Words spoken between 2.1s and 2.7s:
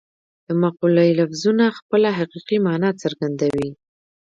حقیقي